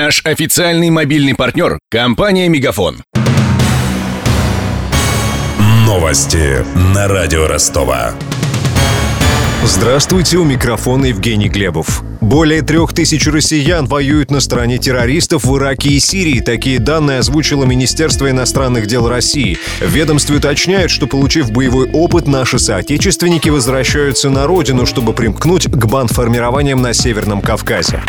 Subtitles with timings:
[0.00, 2.98] Наш официальный мобильный партнер– компания «Мегафон».
[5.84, 8.14] Новости на радио Ростова.
[9.64, 12.04] Здравствуйте, у микрофона Евгений Глебов.
[12.20, 16.38] Более трех тысяч россиян воюют на стороне террористов в Ираке и Сирии.
[16.38, 19.58] Такие данные озвучило Министерство иностранных дел России.
[19.80, 25.86] В ведомстве уточняют, что, получив боевой опыт, наши соотечественники возвращаются на родину, чтобы примкнуть к
[25.86, 28.00] бандформированиям на Северном Кавказе.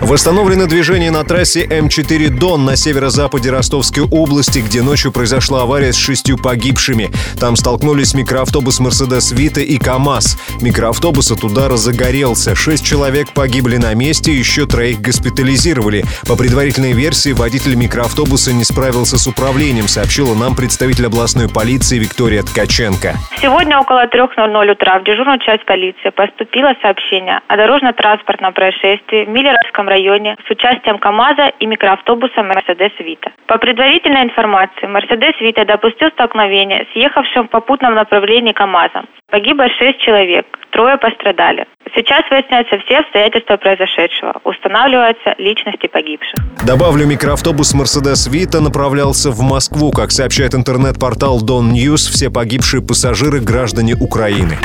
[0.00, 5.96] Восстановлено движение на трассе М4 Дон на северо-западе Ростовской области, где ночью произошла авария с
[5.96, 7.10] шестью погибшими.
[7.40, 10.38] Там столкнулись микроавтобус Мерседес Вита и КАМАЗ.
[10.60, 12.54] Микроавтобус от удара загорелся.
[12.54, 16.04] Шесть человек погибли на месте, еще троих госпитализировали.
[16.28, 22.42] По предварительной версии, водитель микроавтобуса не справился с управлением, сообщила нам представитель областной полиции Виктория
[22.42, 23.14] Ткаченко.
[23.40, 29.28] Сегодня около 3.00 утра в дежурную часть полиции поступило сообщение о дорожно-транспортном происшествии в
[29.74, 33.32] Миллеровском районе с участием КАМАЗа и микроавтобуса Мерседес Вита.
[33.46, 39.06] По предварительной информации, Мерседес Вита допустил столкновение с ехавшим в попутном направлении КАМАЗом.
[39.30, 41.66] Погибло шесть человек, трое пострадали.
[41.94, 44.40] Сейчас выясняются все обстоятельства произошедшего.
[44.44, 46.34] Устанавливаются личности погибших.
[46.66, 49.92] Добавлю, микроавтобус Mercedes Vito направлялся в Москву.
[49.92, 54.56] Как сообщает интернет-портал Don News, все погибшие пассажиры– граждане Украины.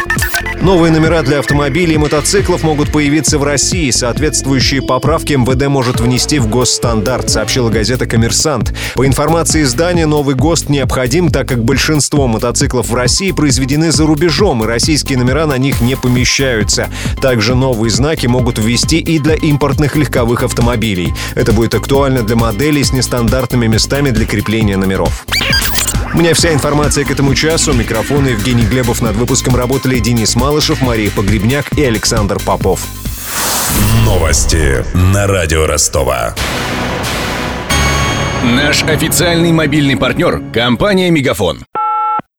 [0.62, 3.92] Новые номера для автомобилей и мотоциклов могут появиться в России.
[3.92, 8.74] Соответствующие поправки МВД может внести в госстандарт, сообщила газета «Коммерсант».
[8.96, 14.64] По информации издания, новый ГОСТ необходим, так как большинство мотоциклов в России произведены за рубежом,
[14.64, 16.90] и российские номера на них не помещаются.
[17.22, 21.14] Также новые знаки могут ввести и для импортных легковых автомобилей.
[21.36, 25.26] Это будет актуально для моделей с нестандартными местами для крепления номеров.
[26.14, 27.74] У меня вся информация к этому часу.
[27.74, 32.82] Микрофон Евгений Глебов над выпуском работали Денис Малышев, Мария Погребняк и Александр Попов.
[34.06, 36.34] Новости на радио Ростова.
[38.44, 41.60] Наш официальный мобильный партнер– компания «Мегафон».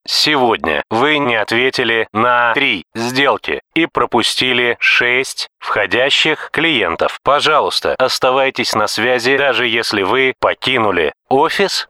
[0.09, 7.21] Сегодня вы не ответили на три сделки и пропустили шесть входящих клиентов.
[7.23, 11.90] Пожалуйста, оставайтесь на связи, даже если вы покинули офис